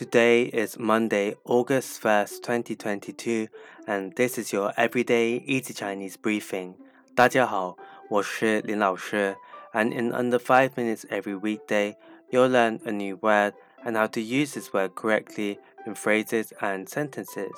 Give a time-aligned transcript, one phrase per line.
[0.00, 3.48] Today is Monday, August 1st, 2022,
[3.86, 6.74] and this is your everyday easy Chinese briefing.
[7.14, 7.78] 大家好，
[8.10, 9.34] 我是林老师,
[9.72, 11.96] and in under 5 minutes every weekday,
[12.30, 13.54] you'll learn a new word
[13.86, 17.54] and how to use this word correctly in phrases and sentences.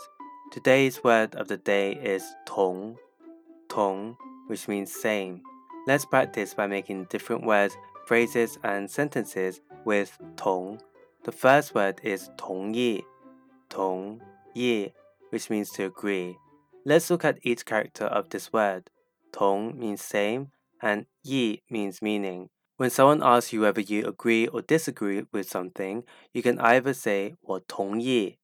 [0.52, 2.98] Today's word of the day is tong,
[3.68, 4.16] tong,
[4.46, 5.42] which means same.
[5.88, 7.76] Let's practice by making different words,
[8.06, 10.80] phrases, and sentences with tong.
[11.23, 13.03] the first word is 同意,
[13.69, 14.19] 同
[14.53, 14.91] 意,
[15.31, 16.37] which means to agree.
[16.85, 18.89] Let's look at each character of this word.
[19.31, 22.49] 同 means same and 意 means meaning.
[22.77, 27.35] When someone asks you whether you agree or disagree with something, you can either say
[27.41, 28.37] 我同意,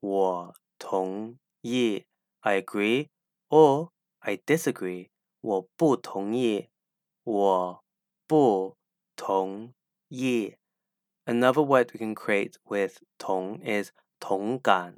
[0.00, 2.04] 我同意,
[2.40, 3.08] I agree,
[3.48, 5.08] or I disagree,
[5.40, 6.68] 我不同意,
[7.24, 7.84] 我
[8.26, 8.76] 不
[9.16, 9.72] 同
[10.08, 10.56] 意。
[11.25, 14.95] Another word we can create with tong is 同感,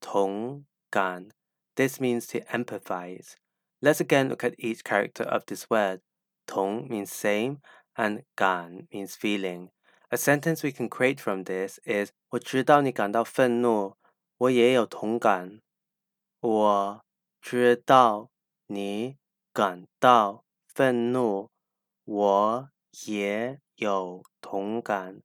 [0.00, 1.30] 同感.
[1.74, 3.36] This means to empathize.
[3.80, 6.00] Let's again look at each character of this word.
[6.46, 7.58] Tong means same
[7.96, 9.70] and gan means feeling.
[10.10, 13.96] A sentence we can create from this is 我知道你感到愤怒，
[14.38, 15.60] 我也有同感。
[16.40, 17.04] 我
[17.42, 18.30] 知道
[18.68, 19.18] 你
[19.52, 21.50] 感到愤怒，
[22.04, 22.70] 我
[23.06, 25.22] 也有同感。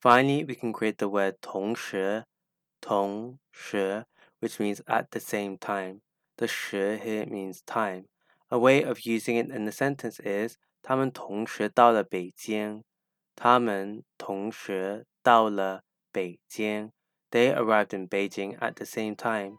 [0.00, 2.24] Finally, we can create the word 同时,
[2.80, 4.04] 同时,
[4.40, 6.00] which means at the same time.
[6.36, 8.04] The 时 here means time.
[8.50, 12.84] A way of using it in the sentence is 他们同时到了北京。
[13.34, 16.92] 他们同时到了北京。
[17.30, 19.58] They arrived in Beijing at the same time.